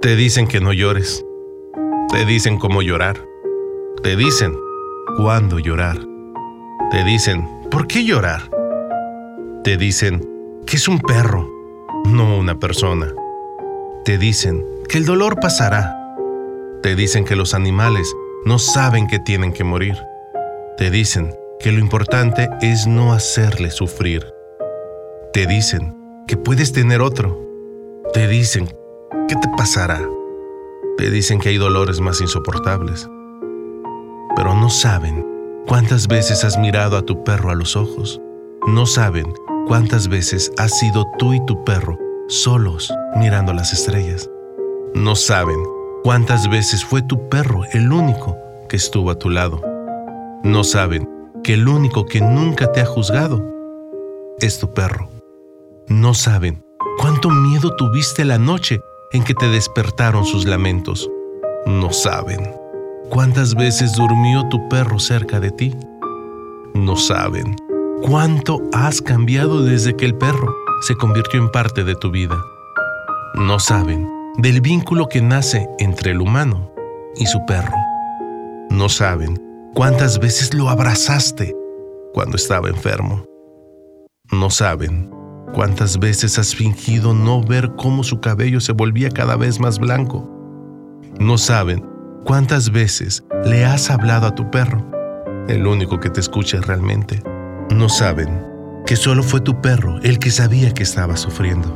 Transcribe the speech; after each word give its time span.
Te 0.00 0.16
dicen 0.16 0.48
que 0.48 0.60
no 0.60 0.72
llores. 0.72 1.26
Te 2.10 2.24
dicen 2.24 2.58
cómo 2.58 2.80
llorar. 2.80 3.22
Te 4.02 4.16
dicen 4.16 4.56
cuándo 5.18 5.58
llorar. 5.58 5.98
Te 6.90 7.04
dicen, 7.04 7.46
¿por 7.70 7.86
qué 7.86 8.02
llorar? 8.06 8.48
Te 9.62 9.76
dicen 9.76 10.26
que 10.66 10.76
es 10.76 10.88
un 10.88 11.00
perro, 11.00 11.46
no 12.06 12.38
una 12.38 12.58
persona. 12.58 13.12
Te 14.06 14.16
dicen 14.16 14.64
que 14.88 14.96
el 14.96 15.04
dolor 15.04 15.38
pasará. 15.38 15.94
Te 16.82 16.96
dicen 16.96 17.26
que 17.26 17.36
los 17.36 17.52
animales 17.52 18.10
no 18.46 18.58
saben 18.58 19.06
que 19.06 19.18
tienen 19.18 19.52
que 19.52 19.64
morir. 19.64 19.98
Te 20.78 20.90
dicen 20.90 21.34
que 21.58 21.72
lo 21.72 21.78
importante 21.78 22.48
es 22.62 22.86
no 22.86 23.12
hacerle 23.12 23.70
sufrir. 23.70 24.24
Te 25.34 25.46
dicen 25.46 25.94
que 26.26 26.38
puedes 26.38 26.72
tener 26.72 27.02
otro. 27.02 27.38
Te 28.14 28.28
dicen 28.28 28.79
¿Qué 29.10 29.34
te 29.34 29.48
pasará? 29.56 30.00
Te 30.96 31.10
dicen 31.10 31.40
que 31.40 31.48
hay 31.48 31.56
dolores 31.56 32.00
más 32.00 32.20
insoportables, 32.20 33.08
pero 34.36 34.54
no 34.54 34.70
saben 34.70 35.26
cuántas 35.66 36.06
veces 36.06 36.44
has 36.44 36.58
mirado 36.58 36.96
a 36.96 37.02
tu 37.02 37.24
perro 37.24 37.50
a 37.50 37.54
los 37.54 37.76
ojos. 37.76 38.20
No 38.68 38.86
saben 38.86 39.32
cuántas 39.66 40.08
veces 40.08 40.52
has 40.58 40.78
sido 40.78 41.06
tú 41.18 41.34
y 41.34 41.44
tu 41.46 41.64
perro 41.64 41.98
solos 42.28 42.92
mirando 43.16 43.52
las 43.52 43.72
estrellas. 43.72 44.30
No 44.94 45.16
saben 45.16 45.60
cuántas 46.04 46.48
veces 46.48 46.84
fue 46.84 47.02
tu 47.02 47.28
perro 47.28 47.62
el 47.72 47.92
único 47.92 48.36
que 48.68 48.76
estuvo 48.76 49.10
a 49.10 49.18
tu 49.18 49.28
lado. 49.28 49.60
No 50.44 50.62
saben 50.62 51.08
que 51.42 51.54
el 51.54 51.66
único 51.66 52.06
que 52.06 52.20
nunca 52.20 52.70
te 52.70 52.80
ha 52.80 52.86
juzgado 52.86 53.44
es 54.38 54.60
tu 54.60 54.72
perro. 54.72 55.08
No 55.88 56.14
saben 56.14 56.64
cuánto 56.98 57.30
miedo 57.30 57.74
tuviste 57.74 58.24
la 58.24 58.38
noche 58.38 58.80
en 59.12 59.24
que 59.24 59.34
te 59.34 59.48
despertaron 59.48 60.24
sus 60.24 60.46
lamentos. 60.46 61.10
No 61.66 61.92
saben 61.92 62.54
cuántas 63.10 63.54
veces 63.54 63.94
durmió 63.94 64.48
tu 64.48 64.68
perro 64.68 64.98
cerca 64.98 65.40
de 65.40 65.50
ti. 65.50 65.76
No 66.74 66.96
saben 66.96 67.56
cuánto 68.02 68.60
has 68.72 69.02
cambiado 69.02 69.62
desde 69.62 69.96
que 69.96 70.06
el 70.06 70.14
perro 70.14 70.54
se 70.82 70.94
convirtió 70.94 71.40
en 71.40 71.50
parte 71.50 71.84
de 71.84 71.94
tu 71.94 72.10
vida. 72.10 72.42
No 73.34 73.58
saben 73.58 74.08
del 74.38 74.60
vínculo 74.60 75.08
que 75.08 75.20
nace 75.20 75.68
entre 75.78 76.12
el 76.12 76.20
humano 76.20 76.72
y 77.16 77.26
su 77.26 77.44
perro. 77.46 77.76
No 78.70 78.88
saben 78.88 79.40
cuántas 79.74 80.18
veces 80.18 80.54
lo 80.54 80.68
abrazaste 80.68 81.54
cuando 82.12 82.36
estaba 82.36 82.68
enfermo. 82.68 83.24
No 84.30 84.50
saben 84.50 85.10
¿Cuántas 85.54 85.98
veces 85.98 86.38
has 86.38 86.54
fingido 86.54 87.12
no 87.12 87.42
ver 87.42 87.72
cómo 87.76 88.04
su 88.04 88.20
cabello 88.20 88.60
se 88.60 88.72
volvía 88.72 89.10
cada 89.10 89.36
vez 89.36 89.58
más 89.58 89.80
blanco? 89.80 90.28
No 91.18 91.38
saben 91.38 91.84
cuántas 92.24 92.70
veces 92.70 93.24
le 93.44 93.64
has 93.64 93.90
hablado 93.90 94.28
a 94.28 94.34
tu 94.34 94.48
perro, 94.50 94.86
el 95.48 95.66
único 95.66 95.98
que 95.98 96.08
te 96.08 96.20
escucha 96.20 96.60
realmente. 96.60 97.20
No 97.74 97.88
saben 97.88 98.46
que 98.86 98.94
solo 98.94 99.24
fue 99.24 99.40
tu 99.40 99.60
perro 99.60 99.98
el 100.02 100.20
que 100.20 100.30
sabía 100.30 100.72
que 100.72 100.84
estaba 100.84 101.16
sufriendo. 101.16 101.74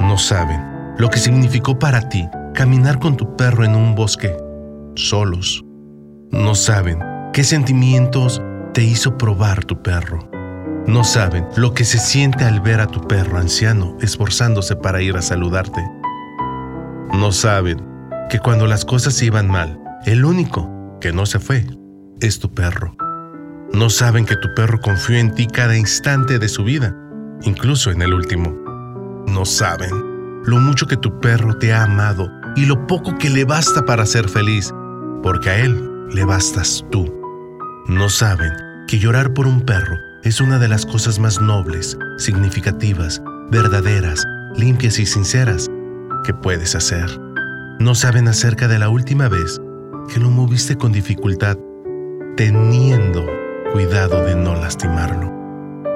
No 0.00 0.16
saben 0.16 0.62
lo 0.96 1.10
que 1.10 1.18
significó 1.18 1.78
para 1.78 2.08
ti 2.08 2.28
caminar 2.54 3.00
con 3.00 3.16
tu 3.16 3.36
perro 3.36 3.64
en 3.64 3.74
un 3.74 3.96
bosque, 3.96 4.36
solos. 4.94 5.64
No 6.30 6.54
saben 6.54 7.00
qué 7.32 7.42
sentimientos 7.42 8.40
te 8.72 8.84
hizo 8.84 9.18
probar 9.18 9.64
tu 9.64 9.82
perro. 9.82 10.35
No 10.86 11.02
saben 11.02 11.48
lo 11.56 11.74
que 11.74 11.84
se 11.84 11.98
siente 11.98 12.44
al 12.44 12.60
ver 12.60 12.80
a 12.80 12.86
tu 12.86 13.00
perro 13.08 13.38
anciano 13.38 13.96
esforzándose 14.00 14.76
para 14.76 15.02
ir 15.02 15.16
a 15.16 15.22
saludarte. 15.22 15.84
No 17.12 17.32
saben 17.32 17.84
que 18.30 18.38
cuando 18.38 18.68
las 18.68 18.84
cosas 18.84 19.20
iban 19.20 19.48
mal, 19.48 19.80
el 20.04 20.24
único 20.24 20.70
que 21.00 21.12
no 21.12 21.26
se 21.26 21.40
fue 21.40 21.66
es 22.20 22.38
tu 22.38 22.54
perro. 22.54 22.94
No 23.72 23.90
saben 23.90 24.26
que 24.26 24.36
tu 24.36 24.54
perro 24.54 24.80
confió 24.80 25.16
en 25.16 25.34
ti 25.34 25.48
cada 25.48 25.76
instante 25.76 26.38
de 26.38 26.48
su 26.48 26.62
vida, 26.62 26.96
incluso 27.42 27.90
en 27.90 28.00
el 28.00 28.14
último. 28.14 28.56
No 29.26 29.44
saben 29.44 29.90
lo 30.44 30.58
mucho 30.58 30.86
que 30.86 30.96
tu 30.96 31.18
perro 31.18 31.58
te 31.58 31.72
ha 31.72 31.82
amado 31.82 32.30
y 32.54 32.64
lo 32.64 32.86
poco 32.86 33.18
que 33.18 33.28
le 33.28 33.44
basta 33.44 33.84
para 33.84 34.06
ser 34.06 34.28
feliz, 34.28 34.72
porque 35.24 35.50
a 35.50 35.58
él 35.58 36.06
le 36.14 36.24
bastas 36.24 36.84
tú. 36.92 37.12
No 37.88 38.08
saben 38.08 38.52
que 38.86 39.00
llorar 39.00 39.34
por 39.34 39.48
un 39.48 39.62
perro 39.62 40.05
es 40.26 40.40
una 40.40 40.58
de 40.58 40.66
las 40.66 40.84
cosas 40.84 41.20
más 41.20 41.40
nobles, 41.40 41.96
significativas, 42.18 43.22
verdaderas, 43.48 44.26
limpias 44.56 44.98
y 44.98 45.06
sinceras 45.06 45.68
que 46.24 46.34
puedes 46.34 46.74
hacer. 46.74 47.06
No 47.78 47.94
saben 47.94 48.26
acerca 48.26 48.66
de 48.66 48.80
la 48.80 48.88
última 48.88 49.28
vez 49.28 49.60
que 50.12 50.18
lo 50.18 50.28
moviste 50.28 50.76
con 50.76 50.90
dificultad, 50.90 51.56
teniendo 52.36 53.24
cuidado 53.72 54.24
de 54.24 54.34
no 54.34 54.56
lastimarlo. 54.56 55.32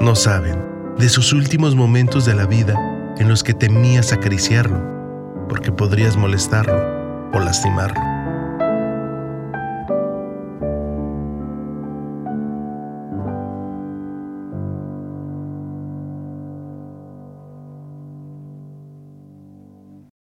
No 0.00 0.14
saben 0.14 0.64
de 0.98 1.08
sus 1.08 1.32
últimos 1.32 1.74
momentos 1.74 2.24
de 2.24 2.34
la 2.34 2.46
vida 2.46 2.76
en 3.18 3.28
los 3.28 3.42
que 3.42 3.54
temías 3.54 4.12
acariciarlo, 4.12 5.48
porque 5.48 5.72
podrías 5.72 6.16
molestarlo 6.16 6.80
o 7.32 7.40
lastimarlo. 7.40 8.11